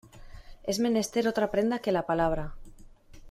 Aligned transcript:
es 0.63 0.79
menester 0.79 1.27
otra 1.27 1.51
prenda 1.51 1.77
que 1.77 1.91
la 1.91 2.07
palabra. 2.07 2.55